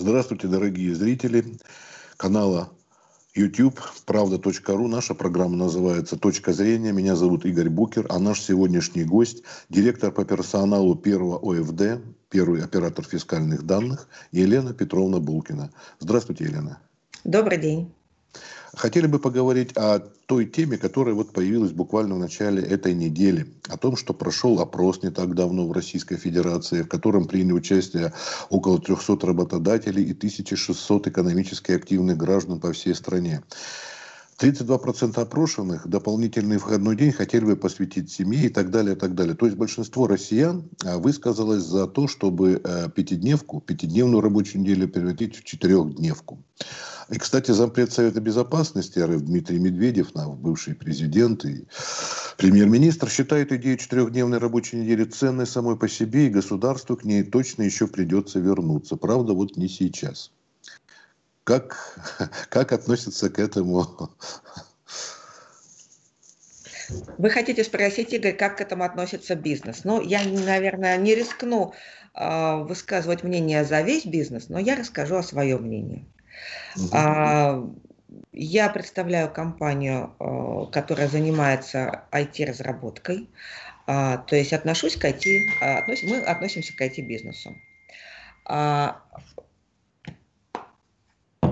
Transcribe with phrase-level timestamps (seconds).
[0.00, 1.44] Здравствуйте, дорогие зрители
[2.16, 2.70] канала
[3.34, 4.88] YouTube, правда.ру.
[4.88, 6.90] Наша программа называется «Точка зрения».
[6.90, 13.04] Меня зовут Игорь Букер, а наш сегодняшний гость– директор по персоналу первого ОФД, первый оператор
[13.04, 15.70] фискальных данных Елена Петровна Булкина.
[15.98, 16.78] Здравствуйте, Елена.
[17.24, 17.92] Добрый день.
[18.74, 23.52] Хотели бы поговорить о той теме, которая вот появилась буквально в начале этой недели.
[23.68, 28.12] О том, что прошел опрос не так давно в Российской Федерации, в котором приняли участие
[28.48, 33.42] около 300 работодателей и 1600 экономически активных граждан по всей стране.
[34.40, 39.34] 32% опрошенных дополнительный входной день хотели бы посвятить семье и так далее, и так далее.
[39.34, 45.36] То есть большинство россиян а, высказалось за то, чтобы э, пятидневку, пятидневную рабочую неделю превратить
[45.36, 46.42] в четырехдневку.
[47.10, 51.66] И, кстати, зампред Совета Безопасности РФ Дмитрий Медведев, бывший президент и
[52.38, 57.64] премьер-министр, считает идею четырехдневной рабочей недели ценной самой по себе, и государству к ней точно
[57.64, 58.96] еще придется вернуться.
[58.96, 60.30] Правда, вот не сейчас.
[61.50, 61.76] Как,
[62.48, 63.84] как относится к этому
[67.18, 69.82] вы хотите спросить, Игорь, как к этому относится бизнес?
[69.82, 71.72] Ну, я, наверное, не рискну
[72.14, 76.06] э, высказывать мнение за весь бизнес, но я расскажу о своем мнении.
[76.76, 77.80] Угу.
[78.32, 83.28] Я представляю компанию, а, которая занимается IT-разработкой,
[83.86, 85.24] а, то есть отношусь к IT,
[86.04, 87.56] мы относимся к IT-бизнесу.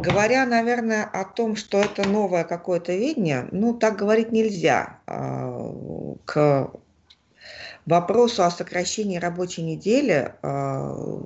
[0.09, 5.01] Говоря, наверное, о том, что это новое какое-то видение, ну, так говорить нельзя.
[6.25, 6.70] К
[7.84, 11.19] вопросу о сокращении рабочей недели э,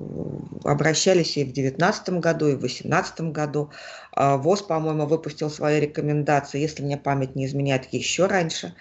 [0.64, 3.70] обращались и в 2019 году, и в 2018 году.
[4.16, 8.74] Э, ВОЗ, по-моему, выпустил свои рекомендации, если мне память не изменяет, еще раньше.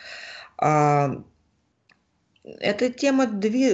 [2.43, 3.27] Эта тема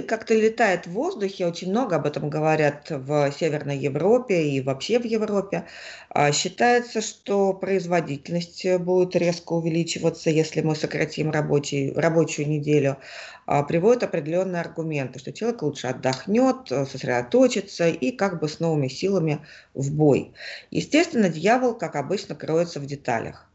[0.06, 5.06] как-то летает в воздухе, очень много об этом говорят в Северной Европе и вообще в
[5.06, 5.64] Европе.
[6.10, 12.98] А, считается, что производительность будет резко увеличиваться, если мы сократим рабочий, рабочую неделю.
[13.46, 19.46] А, приводят определенные аргументы, что человек лучше отдохнет, сосредоточится и как бы с новыми силами
[19.72, 20.34] в бой.
[20.70, 23.48] Естественно, дьявол, как обычно, кроется в деталях.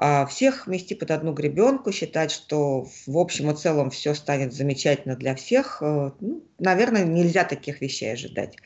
[0.00, 5.16] А, всех вмести под одну гребенку, считать, что в общем и целом все станет замечательно
[5.16, 8.56] для всех, э, ну, наверное, нельзя таких вещей ожидать.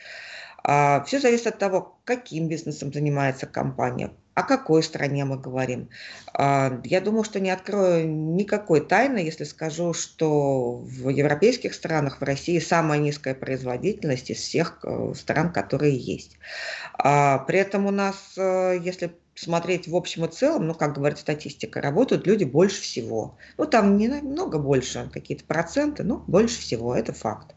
[0.63, 5.89] А, все зависит от того, каким бизнесом занимается компания, о какой стране мы говорим.
[6.35, 12.23] А, я думаю, что не открою никакой тайны, если скажу, что в европейских странах, в
[12.23, 16.37] России самая низкая производительность из всех э, стран, которые есть.
[16.95, 21.81] При этом у нас, э, если смотреть в общем и целом, ну, как говорит статистика,
[21.81, 23.37] работают люди больше всего.
[23.57, 27.55] Ну, там не намного больше, какие-то проценты, но больше всего, это факт.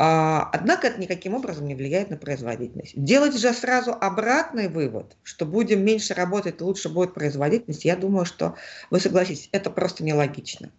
[0.00, 2.92] А, однако это никаким образом не влияет на производительность.
[2.94, 8.54] Делать же сразу обратный вывод, что будем меньше работать, лучше будет производительность, я думаю, что
[8.90, 10.70] вы согласитесь, это просто нелогично.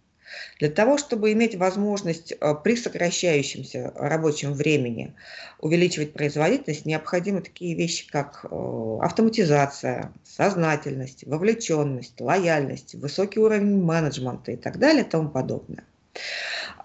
[0.58, 5.14] Для того, чтобы иметь возможность э, при сокращающемся рабочем времени
[5.58, 14.56] увеличивать производительность, необходимы такие вещи, как э, автоматизация, сознательность, вовлеченность, лояльность, высокий уровень менеджмента и
[14.56, 15.84] так далее и тому подобное.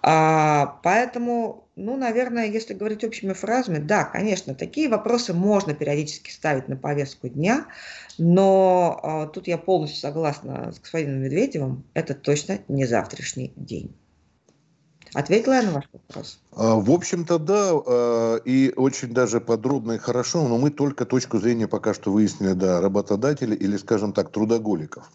[0.08, 6.68] А, поэтому, ну, наверное, если говорить общими фразами, да, конечно, такие вопросы можно периодически ставить
[6.68, 7.66] на повестку дня,
[8.16, 13.96] но а, тут я полностью согласна с господином Медведевым, это точно не завтрашний день.
[15.16, 16.38] Ответила я на ваш вопрос?
[16.54, 21.38] А, в общем-то, да, а, и очень даже подробно и хорошо, но мы только точку
[21.38, 25.10] зрения пока что выяснили, да, работодателей или, скажем так, трудоголиков.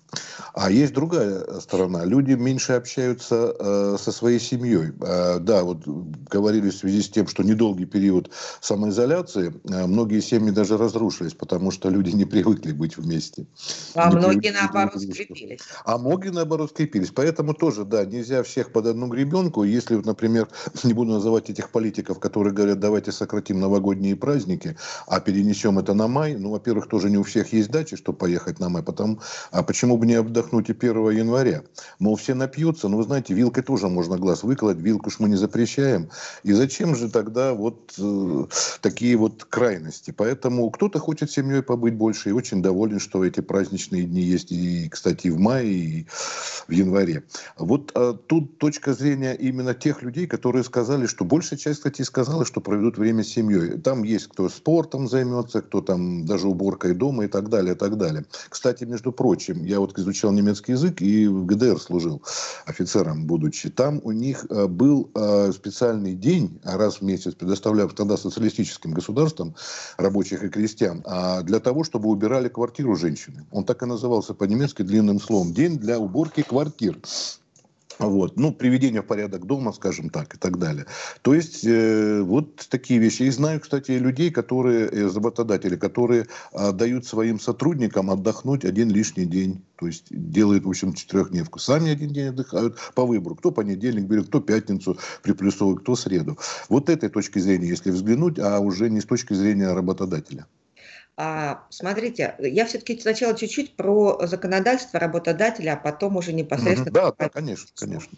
[0.55, 2.03] А есть другая сторона.
[2.03, 4.91] Люди меньше общаются э, со своей семьей.
[5.01, 10.77] А, да, вот говорили в связи с тем, что недолгий период самоизоляции, многие семьи даже
[10.77, 13.45] разрушились, потому что люди не привыкли быть вместе.
[13.93, 15.61] А не многие, наоборот, скрепились.
[15.85, 17.11] А многие, наоборот, скрепились.
[17.11, 19.63] Поэтому тоже, да, нельзя всех под одну гребенку.
[19.63, 20.47] Если, например,
[20.83, 26.07] не буду называть этих политиков, которые говорят, давайте сократим новогодние праздники, а перенесем это на
[26.07, 26.35] май.
[26.35, 28.83] Ну, во-первых, тоже не у всех есть дачи, чтобы поехать на май.
[28.83, 29.19] Потому,
[29.51, 31.63] а почему бы не отдохнуть и 1 января?
[31.99, 32.87] Мол, все напьются.
[32.87, 34.77] Но вы знаете, вилкой тоже можно глаз выколоть.
[34.77, 36.09] Вилку ж мы не запрещаем.
[36.43, 38.45] И зачем же тогда вот э,
[38.81, 40.11] такие вот крайности?
[40.11, 44.89] Поэтому кто-то хочет семьей побыть больше и очень доволен, что эти праздничные дни есть и,
[44.89, 46.07] кстати, в мае, и
[46.67, 47.23] в январе.
[47.57, 52.45] Вот а, тут точка зрения именно тех людей, которые сказали, что большая часть, кстати, сказала,
[52.45, 53.79] что проведут время с семьей.
[53.79, 57.97] Там есть кто спортом займется, кто там даже уборкой дома и так далее, и так
[57.97, 58.25] далее.
[58.49, 62.21] Кстати, между прочим, я вот изучал немецкий язык и в ГДР служил
[62.65, 63.69] офицером, будучи.
[63.69, 69.55] Там у них э, был э, специальный день, раз в месяц, предоставляв тогда социалистическим государствам,
[69.97, 73.45] рабочих и крестьян, а для того, чтобы убирали квартиру женщины.
[73.51, 75.53] Он так и назывался по-немецки длинным словом.
[75.53, 76.97] День для уборки квартир.
[78.01, 78.35] Вот.
[78.35, 80.87] Ну, приведение в порядок дома, скажем так, и так далее.
[81.21, 83.23] То есть, э, вот такие вещи.
[83.23, 89.25] И знаю, кстати, людей, которые, э, работодатели, которые э, дают своим сотрудникам отдохнуть один лишний
[89.25, 89.61] день.
[89.75, 91.59] То есть, делают, в общем, четырехдневку.
[91.59, 93.35] Сами один день отдыхают по выбору.
[93.35, 96.39] Кто понедельник берет, кто пятницу приплюсовывает, кто среду.
[96.69, 100.47] Вот этой точки зрения, если взглянуть, а уже не с точки зрения работодателя.
[101.23, 106.89] А, смотрите, я все-таки сначала чуть-чуть про законодательство работодателя, а потом уже непосредственно...
[106.89, 108.17] Да, да, конечно, конечно.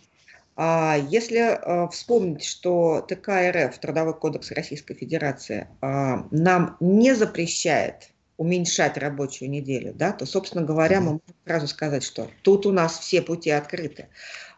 [0.55, 8.97] А, если а, вспомнить, что ТК РФ, Трудовой кодекс Российской Федерации, нам не запрещает уменьшать
[8.97, 13.21] рабочую неделю, да, то, собственно говоря, мы можем сразу сказать, что тут у нас все
[13.21, 14.07] пути открыты.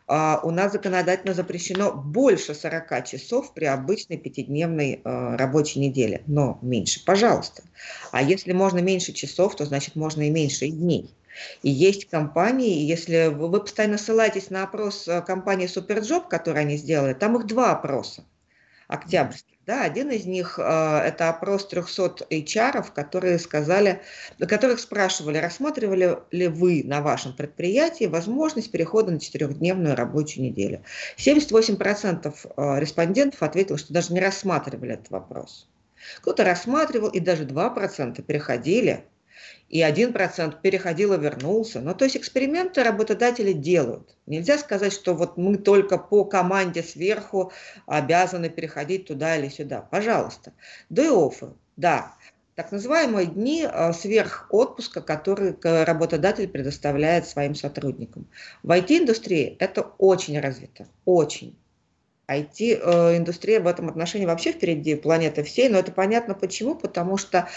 [0.08, 6.60] А, у нас законодательно запрещено больше 40 часов при обычной пятидневной а, рабочей неделе, но
[6.62, 7.64] меньше, пожалуйста.
[8.12, 11.10] А если можно меньше часов, то значит можно и меньше дней.
[11.64, 17.14] И есть компании, если вы постоянно ссылаетесь на опрос а, компании Superjob, который они сделали,
[17.14, 18.24] там их два опроса
[18.88, 19.55] октябрьских.
[19.66, 24.02] Да, один из них э, это опрос 300 HR, которые сказали,
[24.38, 30.84] которых спрашивали, рассматривали ли вы на вашем предприятии возможность перехода на четырехдневную рабочую неделю.
[31.18, 35.68] 78% э, респондентов ответило, что даже не рассматривали этот вопрос.
[36.22, 39.06] Кто-то рассматривал, и даже 2% переходили
[39.70, 41.82] и 1% переходил и вернулся.
[41.82, 44.16] Ну, то есть эксперименты работодатели делают.
[44.26, 47.52] Нельзя сказать, что вот мы только по команде сверху
[47.88, 49.82] обязаны переходить туда или сюда.
[49.82, 50.54] Пожалуйста.
[50.90, 52.14] Day-оффы, да.
[52.54, 58.28] Так называемые дни а, сверх отпуска, которые работодатель предоставляет своим сотрудникам.
[58.64, 61.58] В IT-индустрии это очень развито, очень.
[62.28, 67.50] IT-индустрия в этом отношении вообще впереди планеты всей, но это понятно почему, потому что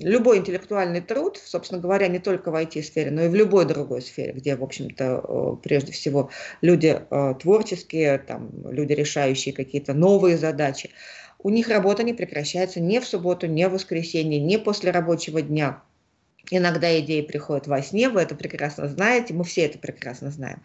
[0.00, 4.32] любой интеллектуальный труд, собственно говоря, не только в IT-сфере, но и в любой другой сфере,
[4.32, 6.30] где, в общем-то, э, прежде всего
[6.60, 10.90] люди э, творческие, там, люди, решающие какие-то новые задачи,
[11.38, 15.82] у них работа не прекращается ни в субботу, ни в воскресенье, ни после рабочего дня.
[16.50, 20.62] Иногда идеи приходят во сне, вы это прекрасно знаете, мы все это прекрасно знаем.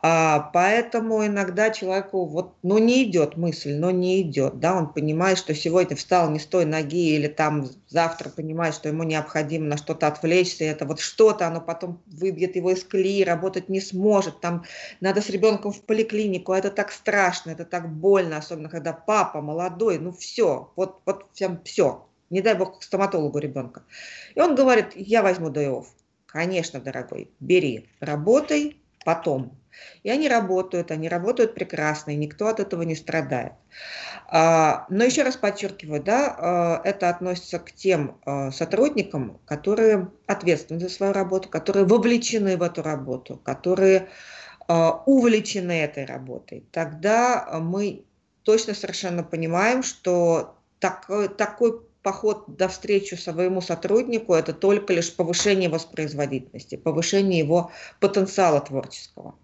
[0.00, 5.38] А, поэтому иногда человеку вот, ну, не идет мысль, но не идет, да, он понимает,
[5.38, 9.76] что сегодня встал не с той ноги или там завтра понимает, что ему необходимо на
[9.76, 14.64] что-то отвлечься, это вот что-то, оно потом выбьет его из колеи, работать не сможет, там
[15.00, 19.40] надо с ребенком в поликлинику, а это так страшно, это так больно, особенно когда папа
[19.40, 23.82] молодой, ну все, вот, вот всем все, не дай бог к стоматологу ребенка.
[24.34, 25.84] И он говорит, я возьму day
[26.26, 29.56] Конечно, дорогой, бери, работай потом.
[30.02, 33.52] И они работают, они работают прекрасно, и никто от этого не страдает.
[34.28, 40.80] А, но еще раз подчеркиваю, да, а, это относится к тем а, сотрудникам, которые ответственны
[40.80, 44.08] за свою работу, которые вовлечены в эту работу, которые
[44.68, 46.66] увлечены этой работой.
[46.72, 48.04] Тогда мы
[48.42, 55.68] точно совершенно понимаем, что такой, такой поход до встречи своему сотруднику– это только лишь повышение
[55.68, 59.34] воспроизводительности, повышение его потенциала творческого.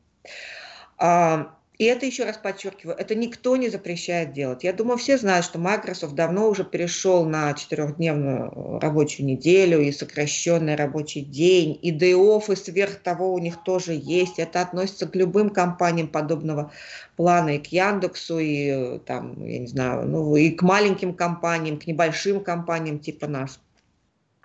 [0.97, 4.63] А, и это, еще раз подчеркиваю, это никто не запрещает делать.
[4.63, 10.75] Я думаю, все знают, что Microsoft давно уже перешел на четырехдневную рабочую неделю и сокращенный
[10.75, 14.39] рабочий день, и day и сверх того у них тоже есть.
[14.39, 16.73] Это относится к любым компаниям подобного
[17.17, 21.87] плана, и к Яндексу, и там, я не знаю, ну, и к маленьким компаниям, к
[21.87, 23.61] небольшим компаниям типа нас.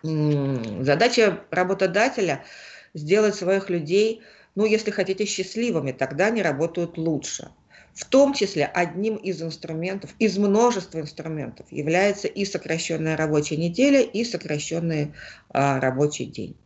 [0.01, 2.45] Задача работодателя
[2.93, 4.21] сделать своих людей–
[4.57, 7.51] ну, если хотите, счастливыми, тогда они работают лучше.
[7.93, 14.23] В том числе одним из инструментов, из множества инструментов является и сокращенная рабочая неделя, и
[14.23, 15.13] сокращенный
[15.49, 16.57] а, рабочий день.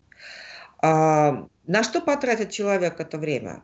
[0.82, 3.62] А, на что потратит человек это время?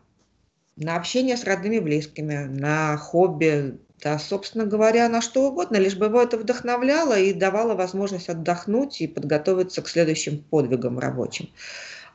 [0.76, 6.08] На общение с родными близкими, на хобби, да, собственно говоря, на что угодно, лишь бы
[6.08, 11.48] его это вдохновляло и давало возможность отдохнуть и подготовиться к следующим подвигам рабочим.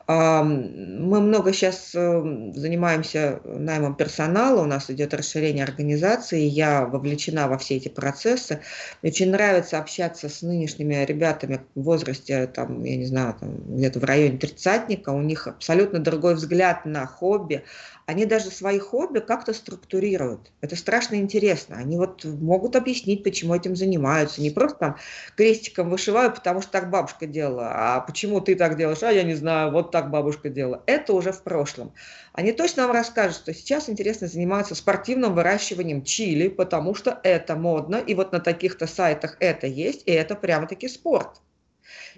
[0.05, 7.57] Мы много сейчас э, занимаемся наймом персонала, у нас идет расширение организации, я вовлечена во
[7.57, 8.59] все эти процессы.
[9.01, 14.01] Мне очень нравится общаться с нынешними ребятами в возрасте, там, я не знаю, там, где-то
[14.01, 17.63] в районе тридцатника, у них абсолютно другой взгляд на хобби,
[18.05, 20.51] они даже свои хобби как-то структурируют.
[20.61, 21.77] Это страшно интересно.
[21.77, 24.41] Они вот могут объяснить, почему этим занимаются.
[24.41, 24.97] Не просто там
[25.37, 29.35] крестиком вышиваю, потому что так бабушка делала, а почему ты так делаешь, а я не
[29.35, 30.83] знаю, вот так бабушка делала.
[30.85, 31.93] Это уже в прошлом.
[32.33, 37.95] Они точно вам расскажут, что сейчас интересно заниматься спортивным выращиванием чили, потому что это модно,
[37.95, 41.41] и вот на таких-то сайтах это есть, и это прямо-таки спорт.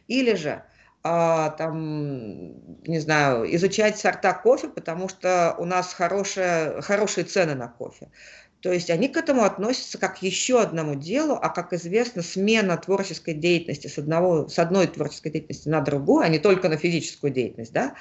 [0.08, 0.64] Или же
[1.06, 8.10] там, не знаю, изучать сорта кофе, потому что у нас хорошие, хорошие цены на кофе.
[8.62, 13.36] То есть они к этому относятся как еще одному делу, а как известно, смена творческой
[13.36, 17.74] деятельности с, одного, с одной творческой деятельности на другую, а не только на физическую деятельность,
[17.74, 17.94] да,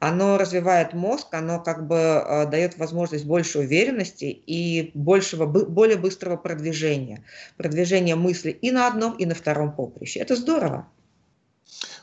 [0.00, 6.36] оно развивает мозг, оно как бы э, дает возможность большей уверенности и большего, более быстрого
[6.36, 7.22] продвижения,
[7.56, 10.18] продвижения мысли и на одном, и на втором поприще.
[10.18, 10.88] Это здорово.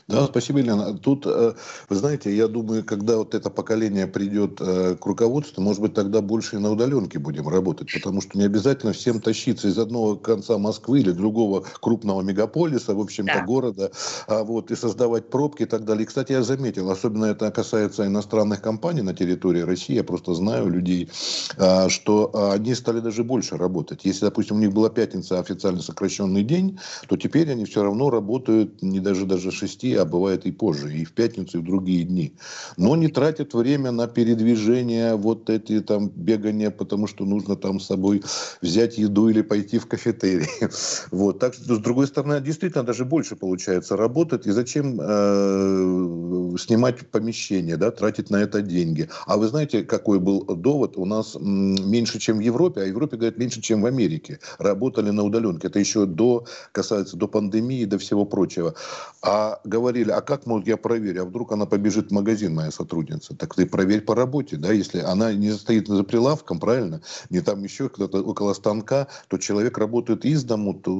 [0.08, 0.96] Да, спасибо, Елена.
[0.96, 1.54] Тут, э,
[1.88, 6.20] вы знаете, я думаю, когда вот это поколение придет э, к руководству, может быть, тогда
[6.20, 10.58] больше и на удаленке будем работать, потому что не обязательно всем тащиться из одного конца
[10.58, 13.44] Москвы или другого крупного мегаполиса, в общем-то, да.
[13.44, 13.90] города,
[14.28, 16.04] а вот, и создавать пробки и так далее.
[16.04, 20.68] И, кстати, я заметил, особенно это касается иностранных компаний на территории России, я просто знаю
[20.68, 21.10] людей,
[21.58, 24.04] а, что а, они стали даже больше работать.
[24.04, 28.82] Если, допустим, у них была пятница официально сокращенный день, то теперь они все равно работают
[28.82, 32.34] не даже даже 6, а бывает и позже, и в пятницу, и в другие дни.
[32.76, 37.86] Но не тратят время на передвижение, вот эти там бегания, потому что нужно там с
[37.86, 38.22] собой
[38.62, 40.48] взять еду или пойти в кафетерий.
[41.10, 41.38] Вот.
[41.38, 44.46] Так что, с другой стороны, действительно даже больше получается работать.
[44.46, 49.08] И зачем э, снимать помещение, да, тратить на это деньги?
[49.26, 50.96] А вы знаете, какой был довод?
[50.96, 54.38] У нас меньше, чем в Европе, а в Европе, говорят, меньше, чем в Америке.
[54.58, 55.68] Работали на удаленке.
[55.68, 58.74] Это еще до, касается до пандемии, до всего прочего.
[59.22, 63.36] А говорили, а как, мол, я проверю, а вдруг она побежит в магазин, моя сотрудница?
[63.36, 67.00] Так ты проверь по работе, да, если она не стоит за прилавком, правильно,
[67.30, 70.90] не там еще кто-то около станка, то человек работает из дому, то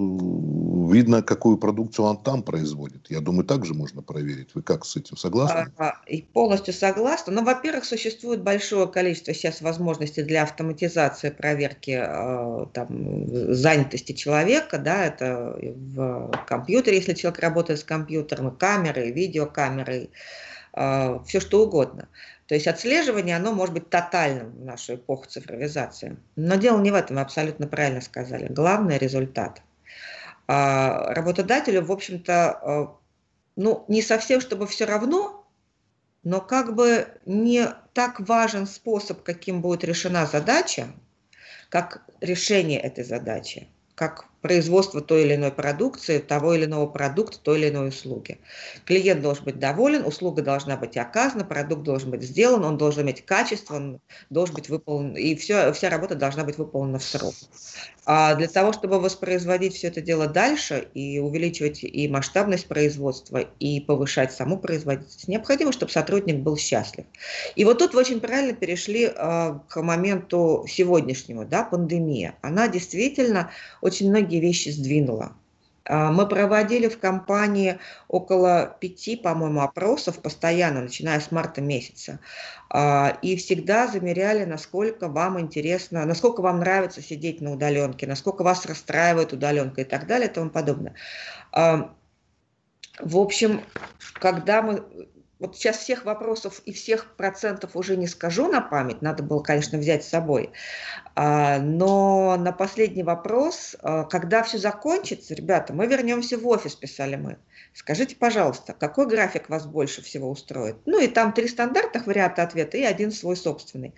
[0.92, 3.10] видно, какую продукцию он там производит.
[3.10, 4.50] Я думаю, также можно проверить.
[4.54, 5.72] Вы как с этим согласны?
[5.78, 7.32] А, и полностью согласна.
[7.32, 15.06] Ну, во-первых, существует большое количество сейчас возможностей для автоматизации проверки э, там, занятости человека, да,
[15.06, 18.46] это в компьютере, если человек работает с компьютером,
[18.76, 20.10] камерой, видеокамерой,
[20.74, 22.08] э, все что угодно.
[22.46, 26.16] То есть отслеживание, оно может быть тотальным в нашу эпоху цифровизации.
[26.36, 28.46] Но дело не в этом, вы абсолютно правильно сказали.
[28.46, 29.62] Главный результат.
[30.46, 32.86] А, работодателю, в общем-то, э,
[33.56, 35.44] ну, не совсем, чтобы все равно,
[36.22, 40.86] но как бы не так важен способ, каким будет решена задача,
[41.68, 47.58] как решение этой задачи, как производства той или иной продукции, того или иного продукта, той
[47.58, 48.38] или иной услуги.
[48.84, 53.24] Клиент должен быть доволен, услуга должна быть оказана, продукт должен быть сделан, он должен иметь
[53.24, 54.00] качество, он
[54.30, 57.34] должен быть выполнен, и все, вся работа должна быть выполнена в срок.
[58.08, 63.80] А для того, чтобы воспроизводить все это дело дальше и увеличивать и масштабность производства, и
[63.80, 67.04] повышать саму производительность, необходимо, чтобы сотрудник был счастлив.
[67.56, 72.36] И вот тут вы очень правильно перешли э, к моменту сегодняшнему, да, пандемия.
[72.42, 73.50] Она действительно
[73.80, 75.32] очень многие многие вещи сдвинула.
[75.84, 77.78] А, мы проводили в компании
[78.08, 82.18] около пяти, по-моему, опросов постоянно, начиная с марта месяца.
[82.68, 88.66] А, и всегда замеряли, насколько вам интересно, насколько вам нравится сидеть на удаленке, насколько вас
[88.66, 90.94] расстраивает удаленка и так далее и тому подобное.
[91.52, 91.94] А,
[92.98, 93.60] в общем,
[94.14, 94.82] когда мы
[95.38, 99.78] вот сейчас всех вопросов и всех процентов уже не скажу на память, надо было, конечно,
[99.78, 100.50] взять с собой.
[101.14, 107.16] А, но на последний вопрос, а, когда все закончится, ребята, мы вернемся в офис, писали
[107.16, 107.36] мы.
[107.74, 110.76] Скажите, пожалуйста, какой график вас больше всего устроит?
[110.86, 113.94] Ну и там три стандартных варианта ответа и один свой собственный.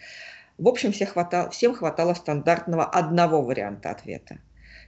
[0.59, 4.38] В общем, всем хватало, всем хватало стандартного одного варианта ответа.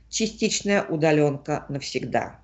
[0.08, 2.40] Частичная удаленка навсегда.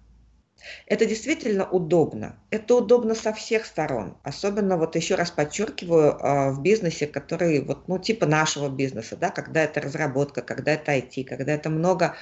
[0.87, 2.39] Это действительно удобно.
[2.51, 4.17] Это удобно со всех сторон.
[4.23, 9.31] Особенно, вот еще раз подчеркиваю, а, в бизнесе, который вот, ну, типа нашего бизнеса, да,
[9.31, 12.15] когда это разработка, когда это IT, когда это много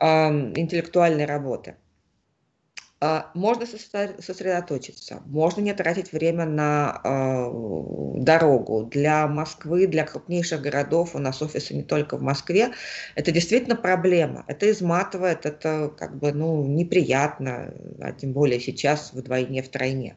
[0.00, 1.76] интеллектуальной работы.
[3.02, 8.84] А, можно сосредоточиться, можно не тратить время на э, дорогу.
[8.84, 12.72] Для Москвы, для крупнейших городов, у нас офисы не только в Москве,
[13.14, 14.44] это действительно проблема.
[14.48, 20.16] Это изматывает, это как бы ну, неприятно, а тем более сейчас вдвойне, втройне.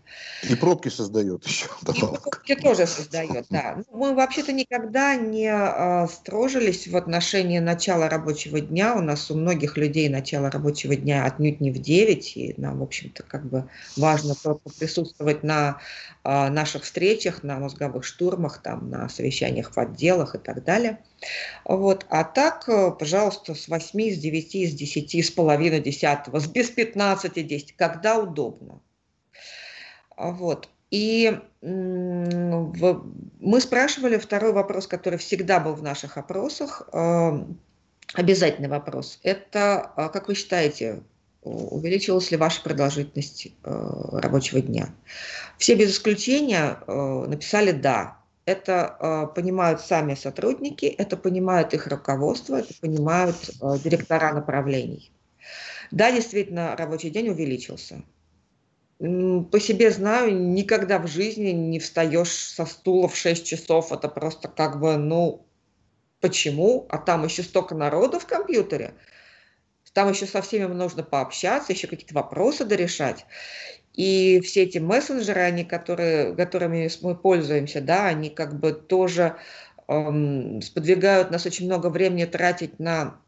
[0.49, 1.67] И пробки создает еще.
[1.83, 3.77] И пробки тоже создает, да.
[3.77, 8.93] Ну, мы вообще-то никогда не э, строжились в отношении начала рабочего дня.
[8.95, 12.83] У нас у многих людей начало рабочего дня отнюдь не в 9, и на в
[12.83, 14.35] общем-то, как бы важно
[14.79, 15.79] присутствовать на
[16.23, 20.99] э, наших встречах, на мозговых штурмах, там, на совещаниях в отделах и так далее.
[21.65, 22.05] Вот.
[22.09, 26.69] А так, э, пожалуйста, с 8, с 9, с 10, с половины 10, с без
[26.69, 28.81] 15, 10, когда удобно.
[30.17, 30.69] Вот.
[30.91, 37.45] И мы спрашивали второй вопрос, который всегда был в наших опросах, э,
[38.13, 39.19] обязательный вопрос.
[39.23, 41.03] Это, а как вы считаете,
[41.43, 44.93] увеличилась ли ваша продолжительность э, рабочего дня.
[45.57, 48.17] Все без исключения э, написали «да».
[48.45, 53.37] Это э, понимают сами сотрудники, это понимают их руководство, это понимают
[53.83, 55.11] директора направлений.
[55.91, 58.01] Да, действительно, рабочий день увеличился.
[58.99, 63.91] По себе знаю, никогда в жизни не встаешь со стула в 6 часов.
[63.91, 65.45] Это просто как бы, ну,
[66.19, 66.85] почему?
[66.89, 68.93] А там еще столько народу в компьютере–
[69.93, 73.25] там еще со всеми нужно пообщаться, еще какие-то вопросы дорешать.
[73.93, 79.37] И все эти мессенджеры, они, которые, которыми мы пользуемся, да, они как бы тоже
[79.87, 83.19] эм, сподвигают нас очень много времени тратить на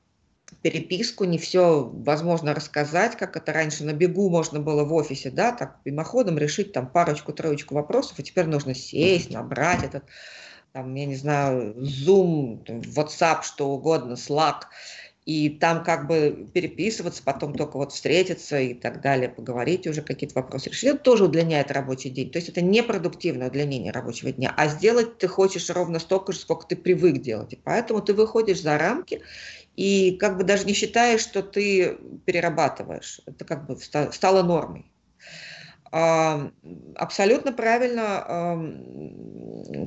[0.62, 5.52] переписку, не все возможно рассказать, как это раньше на бегу можно было в офисе, да,
[5.52, 10.04] так мимоходом решить там парочку-троечку вопросов, и теперь нужно сесть, набрать этот,
[10.72, 14.64] там, я не знаю, Zoom, WhatsApp, что угодно, Slack,
[15.26, 20.36] и там как бы переписываться, потом только вот встретиться и так далее, поговорить уже какие-то
[20.40, 20.84] вопросы решить.
[20.84, 22.30] Это тоже удлиняет рабочий день.
[22.30, 26.40] То есть это не продуктивное удлинение рабочего дня, а сделать ты хочешь ровно столько же,
[26.40, 27.54] сколько ты привык делать.
[27.54, 29.24] И поэтому ты выходишь за рамки
[29.76, 33.22] и как бы даже не считаешь, что ты перерабатываешь.
[33.26, 34.86] Это как бы стало нормой.
[35.96, 38.60] Абсолютно правильно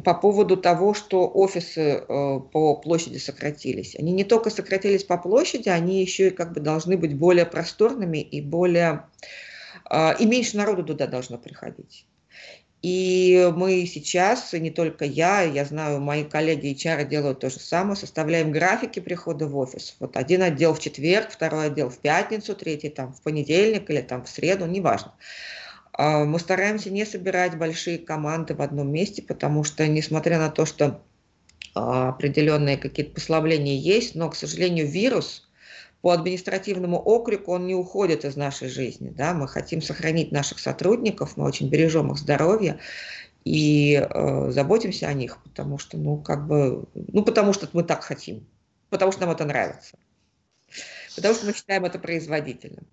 [0.04, 3.94] по поводу того, что офисы э, по площади сократились.
[3.96, 8.18] Они не только сократились по площади, они еще и как бы должны быть более просторными
[8.18, 9.04] и более
[9.84, 12.06] а, и меньше народу туда должно приходить.
[12.80, 17.58] И мы сейчас, и не только я, я знаю, мои коллеги HR делают то же
[17.58, 19.96] самое, составляем графики прихода в офис.
[19.98, 24.24] Вот один отдел в четверг, второй отдел в пятницу, третий там в понедельник или там
[24.24, 25.12] в среду, неважно.
[25.98, 31.02] Мы стараемся не собирать большие команды в одном месте, потому что, несмотря на то, что
[31.74, 35.48] а, определенные какие-то послабления есть, но, к сожалению, вирус
[36.00, 39.10] по административному окрику, он не уходит из нашей жизни.
[39.10, 39.34] Да?
[39.34, 42.78] Мы хотим сохранить наших сотрудников, мы очень бережем их здоровье
[43.44, 48.02] и э, заботимся о них, потому что, ну, как бы, ну, потому что мы так
[48.04, 48.46] хотим,
[48.90, 49.98] потому что нам это нравится,
[51.16, 52.86] потому что мы считаем это производительным.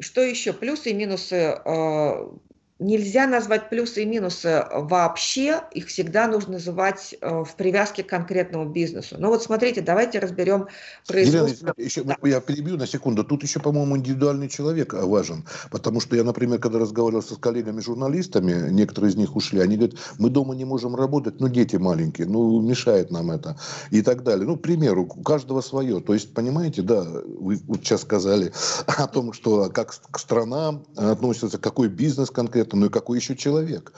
[0.00, 0.52] Что еще?
[0.52, 2.30] Плюсы и минусы э,
[2.78, 8.68] нельзя назвать плюсы и минусы вообще, их всегда нужно называть э, в привязке к конкретному
[8.68, 9.16] бизнесу.
[9.18, 10.68] Ну вот смотрите, давайте разберем
[11.06, 11.68] производство.
[11.68, 12.16] Елена, еще, да.
[12.22, 13.24] Я перебью на секунду.
[13.24, 19.10] Тут еще, по-моему, индивидуальный человек важен, потому что я, например, когда разговаривал с коллегами-журналистами, некоторые
[19.10, 23.10] из них ушли, они говорят, мы дома не можем работать, ну дети маленькие, ну мешает
[23.10, 23.56] нам это
[23.90, 24.46] и так далее.
[24.46, 26.00] Ну, к примеру, у каждого свое.
[26.00, 28.52] То есть, понимаете, да, вы вот сейчас сказали
[28.86, 33.92] о том, что как страна относится, какой бизнес конкретно, это, ну и какой еще человек.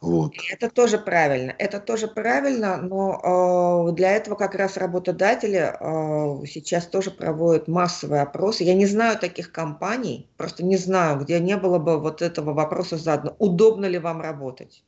[0.00, 0.32] Вот.
[0.52, 6.86] Это тоже правильно, это тоже правильно, но э, для этого как раз работодатели э, сейчас
[6.86, 8.62] тоже проводят массовые опросы.
[8.62, 12.96] Я не знаю таких компаний, просто не знаю, где не было бы вот этого вопроса
[12.96, 14.84] задано, удобно ли вам работать.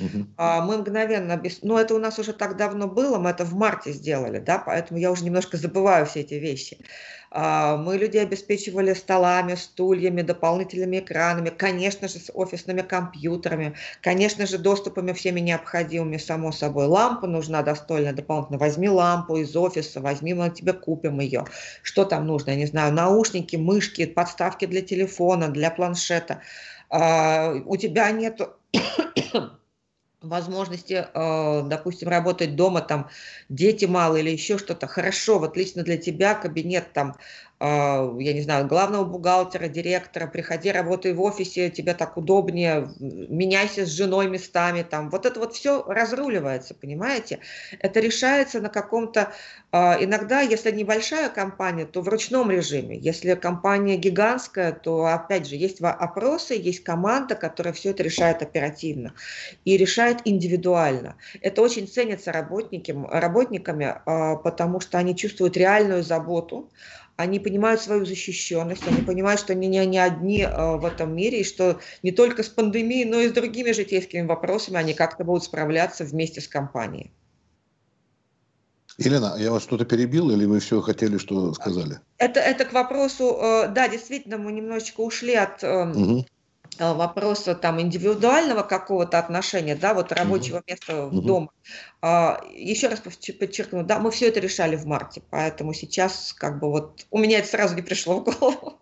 [0.00, 0.26] Угу.
[0.38, 4.38] Мы мгновенно, ну это у нас уже так давно было, мы это в марте сделали,
[4.38, 6.78] да, поэтому я уже немножко забываю все эти вещи.
[7.30, 14.58] А, мы людей обеспечивали столами, стульями, дополнительными экранами, конечно же, с офисными компьютерами, конечно же,
[14.58, 16.86] доступами всеми необходимыми, само собой.
[16.86, 18.58] Лампа нужна достойная дополнительно.
[18.58, 21.44] Возьми лампу из офиса, возьми, мы тебе купим ее.
[21.82, 22.50] Что там нужно?
[22.50, 26.40] Я не знаю, наушники, мышки, подставки для телефона, для планшета.
[26.88, 28.40] А, у тебя нет
[30.20, 33.08] возможности, э, допустим, работать дома, там,
[33.48, 37.16] дети мало или еще что-то, хорошо, вот лично для тебя кабинет там
[37.60, 43.88] я не знаю, главного бухгалтера, директора, приходи, работай в офисе, тебе так удобнее, меняйся с
[43.88, 47.40] женой местами, там, вот это вот все разруливается, понимаете?
[47.80, 49.32] Это решается на каком-то,
[49.72, 55.56] а, иногда, если небольшая компания, то в ручном режиме, если компания гигантская, то, опять же,
[55.56, 59.14] есть опросы, есть команда, которая все это решает оперативно
[59.64, 61.16] и решает индивидуально.
[61.40, 66.70] Это очень ценится работниками, работниками а, потому что они чувствуют реальную заботу,
[67.18, 71.40] они понимают свою защищенность, они понимают, что они не, не одни э, в этом мире,
[71.40, 75.42] и что не только с пандемией, но и с другими житейскими вопросами они как-то будут
[75.42, 77.10] справляться вместе с компанией.
[78.98, 81.98] Елена, я вас что-то перебил, или вы все хотели, что сказали?
[82.18, 86.24] Это, это к вопросу, э, да, действительно, мы немножечко ушли от угу
[86.78, 91.50] вопроса там индивидуального какого-то отношения, да, вот рабочего места в дома.
[92.00, 96.70] А, еще раз подчеркну, да, мы все это решали в марте, поэтому сейчас как бы
[96.70, 98.78] вот у меня это сразу не пришло в голову.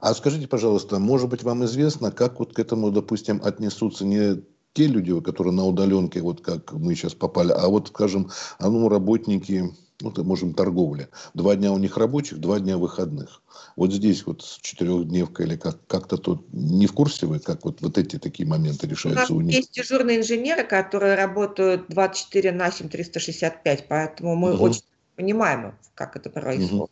[0.00, 4.42] А скажите, пожалуйста, может быть, вам известно, как вот к этому, допустим, отнесутся не
[4.72, 8.88] те люди, которые на удаленке, вот как мы сейчас попали, а вот, скажем, а ну,
[8.88, 9.72] работники
[10.04, 11.08] ну, это можем торговля.
[11.32, 13.42] Два дня у них рабочих, два дня выходных.
[13.74, 17.80] Вот здесь вот с четырехдневкой или как, как-то тут не в курсе вы, как вот,
[17.80, 19.56] вот эти такие моменты решаются у, у них?
[19.56, 24.64] Есть дежурные инженеры, которые работают 24 на 7, 365, поэтому мы угу.
[24.64, 24.82] очень
[25.16, 26.72] понимаем, как это происходит.
[26.72, 26.90] Угу.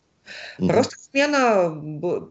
[0.59, 0.67] Угу.
[0.67, 1.69] Просто смена,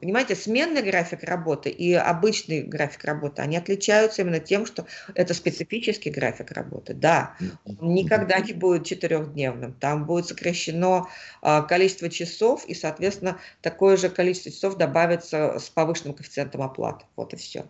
[0.00, 6.11] понимаете, сменный график работы и обычный график работы, они отличаются именно тем, что это специфический
[6.11, 6.94] график работы.
[6.94, 9.74] Да, он никогда не будет четырехдневным.
[9.74, 11.07] Там будет сокращено
[11.42, 17.05] а, количество часов, и, соответственно, такое же количество часов добавится с повышенным коэффициентом оплаты.
[17.16, 17.66] Вот и все.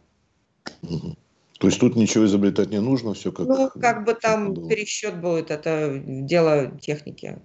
[0.82, 1.16] Угу.
[1.58, 3.46] То есть тут ничего изобретать не нужно, все как...
[3.46, 7.38] Ну, как бы там пересчет будет, это дело техники.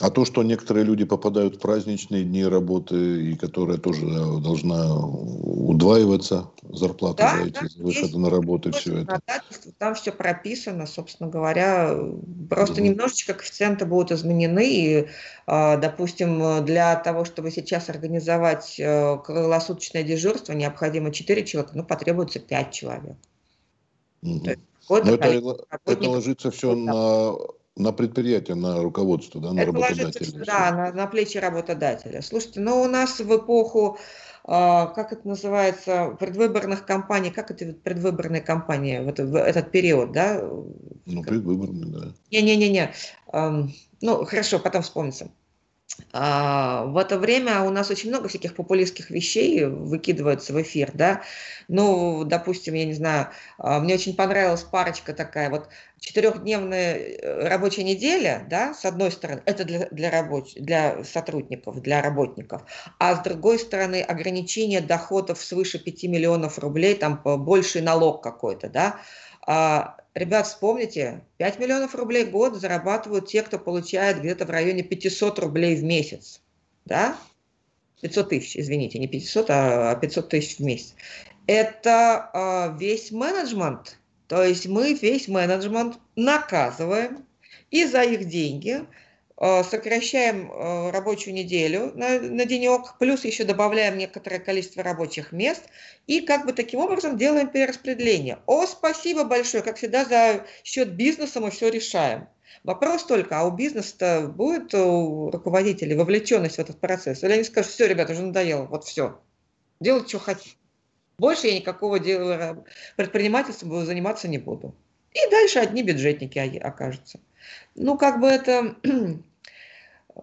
[0.00, 6.50] А то, что некоторые люди попадают в праздничные дни работы, и которая тоже должна удваиваться,
[6.62, 9.20] зарплата да, за эти да, выходы на работу, все это.
[9.78, 11.96] Там все прописано, собственно говоря.
[12.48, 12.82] Просто угу.
[12.82, 14.68] немножечко коэффициенты будут изменены.
[14.68, 15.08] И,
[15.46, 22.38] а, допустим, для того, чтобы сейчас организовать э, круглосуточное дежурство, необходимо 4 человека, ну, потребуется
[22.38, 23.16] 5 человек.
[24.22, 24.50] Угу.
[24.88, 27.34] Но это, это ложится все на
[27.76, 30.44] на предприятие, на руководство, да, на это работодателя.
[30.44, 32.22] да, на, на плечи работодателя.
[32.22, 33.98] Слушайте, но у нас в эпоху,
[34.44, 40.12] э, как это называется, предвыборных кампаний, как это предвыборные кампании в, это, в этот период,
[40.12, 40.42] да?
[41.06, 42.14] Ну, предвыборные, да.
[42.30, 42.92] Не-не-не-не.
[43.32, 43.62] Э,
[44.00, 45.30] ну, хорошо, потом вспомнится.
[46.12, 51.22] А, в это время у нас очень много всяких популистских вещей выкидываются в эфир, да.
[51.68, 55.68] Ну, допустим, я не знаю, а, мне очень понравилась парочка такая, вот
[56.00, 60.54] четырехдневная э, рабочая неделя, да, с одной стороны, это для, для, рабоч...
[60.54, 62.62] для сотрудников, для работников,
[62.98, 68.96] а с другой стороны, ограничение доходов свыше 5 миллионов рублей, там больший налог какой-то, да,
[69.46, 74.82] а, ребят, вспомните, 5 миллионов рублей в год зарабатывают те, кто получает где-то в районе
[74.82, 76.40] 500 рублей в месяц.
[76.84, 77.16] Да?
[78.02, 80.94] 500 тысяч, извините, не 500, а 500 тысяч в месяц.
[81.46, 83.98] Это э, весь менеджмент.
[84.26, 87.26] То есть мы весь менеджмент наказываем
[87.70, 88.86] и за их деньги
[89.40, 95.64] сокращаем э, рабочую неделю на, на денек, плюс еще добавляем некоторое количество рабочих мест
[96.06, 98.40] и как бы таким образом делаем перераспределение.
[98.44, 102.28] О, спасибо большое, как всегда, за счет бизнеса мы все решаем.
[102.64, 107.24] Вопрос только, а у бизнеса будет у руководителей вовлеченность в этот процесс?
[107.24, 109.20] Или они скажут, все, ребята, уже надоело, вот все,
[109.80, 110.56] делать, что хотите.
[111.16, 112.62] Больше я никакого дела,
[112.96, 114.74] предпринимательством заниматься не буду.
[115.12, 117.20] И дальше одни бюджетники окажутся.
[117.74, 118.76] Ну, как бы это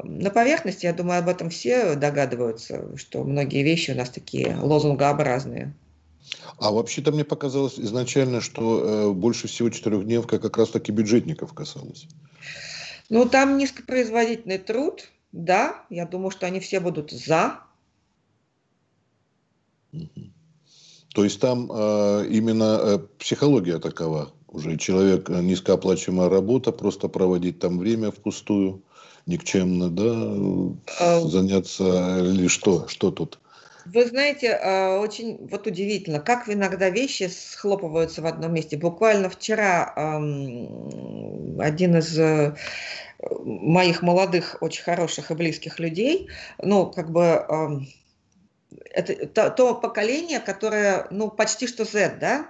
[0.03, 5.73] на поверхности, я думаю, об этом все догадываются, что многие вещи у нас такие лозунгообразные.
[6.57, 12.07] А вообще-то мне показалось изначально, что э, больше всего четырехдневка как раз-таки бюджетников касалась.
[13.09, 17.59] Ну, там низкопроизводительный труд, да, я думаю, что они все будут за.
[21.13, 24.77] То есть там э, именно э, психология такова уже.
[24.77, 28.83] Человек, э, низкооплачиваемая работа, просто проводить там время впустую
[29.27, 31.19] никчемно, да, а...
[31.21, 33.39] заняться или что, что тут?
[33.85, 38.75] Вы знаете, а, очень вот удивительно, как иногда вещи схлопываются в одном месте.
[38.77, 39.93] Буквально вчера
[41.59, 42.55] один из э,
[43.19, 46.27] моих молодых, очень хороших и близких людей,
[46.61, 47.85] ну, как бы
[48.91, 52.47] это то, то поколение, которое, ну, почти что Z, да,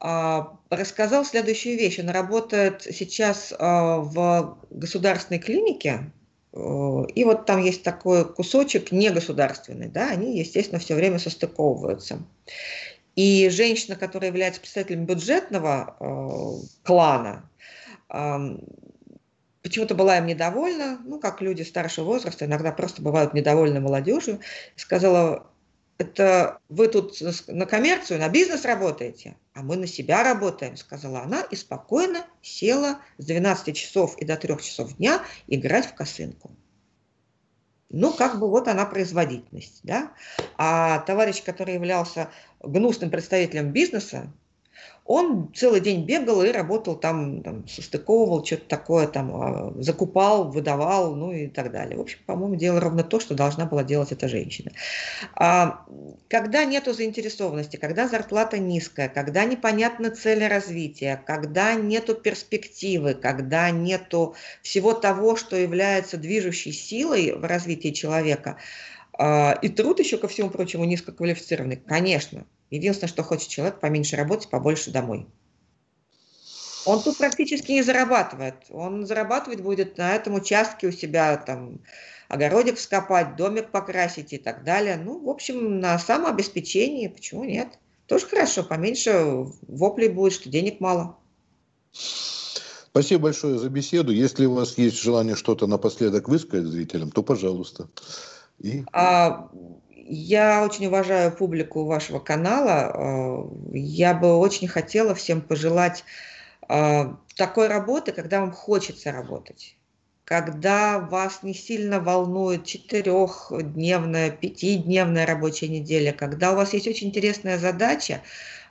[0.00, 1.98] рассказал следующую вещь.
[1.98, 6.10] Он работает сейчас а, в государственной клинике
[6.52, 12.24] и вот там есть такой кусочек негосударственный, да, они, естественно, все время состыковываются.
[13.14, 17.48] И женщина, которая является представителем бюджетного э, клана,
[19.62, 24.40] почему-то была им недовольна, ну, как люди старшего возраста, иногда просто бывают недовольны молодежью,
[24.74, 25.46] сказала,
[26.00, 31.42] это вы тут на коммерцию, на бизнес работаете, а мы на себя работаем, сказала она,
[31.42, 36.52] и спокойно села с 12 часов и до 3 часов дня играть в косынку.
[37.90, 40.12] Ну, как бы вот она производительность, да.
[40.56, 44.32] А товарищ, который являлся гнусным представителем бизнеса,
[45.04, 51.16] он целый день бегал и работал там, там состыковывал что-то такое, там, а, закупал, выдавал,
[51.16, 51.96] ну и так далее.
[51.96, 54.70] В общем, по-моему, делал ровно то, что должна была делать эта женщина.
[55.34, 55.84] А,
[56.28, 64.34] когда нет заинтересованности, когда зарплата низкая, когда непонятны цели развития, когда нету перспективы, когда нету
[64.62, 68.58] всего того, что является движущей силой в развитии человека,
[69.18, 74.48] а, и труд еще, ко всему прочему, низкоквалифицированный, конечно, Единственное, что хочет человек, поменьше работать,
[74.48, 75.26] побольше домой.
[76.86, 78.54] Он тут практически не зарабатывает.
[78.70, 81.80] Он зарабатывать будет на этом участке у себя, там,
[82.28, 84.96] огородик вскопать, домик покрасить и так далее.
[84.96, 87.78] Ну, в общем, на самообеспечении, почему нет?
[88.06, 91.16] Тоже хорошо, поменьше воплей будет, что денег мало.
[91.92, 94.10] Спасибо большое за беседу.
[94.10, 97.88] Если у вас есть желание что-то напоследок высказать зрителям, то пожалуйста.
[98.60, 98.84] И...
[98.92, 99.50] А,
[100.12, 102.92] я очень уважаю публику вашего канала.
[102.92, 106.04] Э, я бы очень хотела всем пожелать
[106.68, 109.76] э, такой работы, когда вам хочется работать.
[110.24, 117.58] Когда вас не сильно волнует четырехдневная, пятидневная рабочая неделя, когда у вас есть очень интересная
[117.58, 118.20] задача,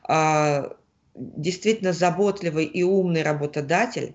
[0.08, 0.70] э,
[1.16, 4.14] действительно заботливый и умный работодатель,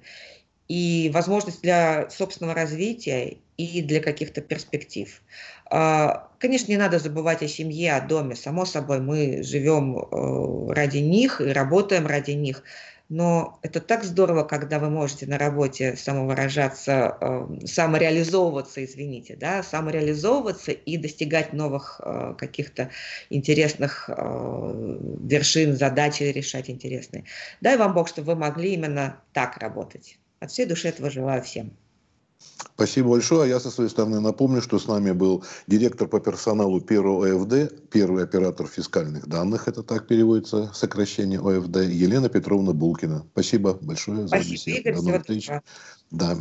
[0.69, 5.23] и возможность для собственного развития и для каких-то перспектив.
[5.71, 8.35] А, конечно, не надо забывать о семье, о доме.
[8.35, 12.63] Само собой, мы живем э, ради них и работаем ради них.
[13.11, 20.73] Но это так здорово, когда вы можете на работе самовыражаться, э, самореализовываться, извините, да, самореализовываться
[20.73, 22.91] и достигать новых э, каких-то
[23.31, 27.25] интересных вершин, задач решать интересные.
[27.61, 30.19] Дай вам Бог, чтобы вы могли именно так работать.
[30.45, 31.73] От всей души этого желаю всем.
[32.75, 33.49] Спасибо большое.
[33.49, 38.25] Я со своей стороны напомню, что с нами был директор по персоналу первого ОФД, первый
[38.25, 43.25] оператор фискальных данных, это так переводится, сокращение ОФД, Елена Петровна Булкина.
[43.33, 44.81] Спасибо большое Спасибо, за беседу.
[44.81, 45.51] Игорь, До новых встреч.
[46.11, 46.37] Да.